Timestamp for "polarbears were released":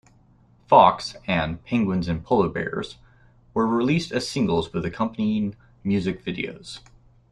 2.25-4.11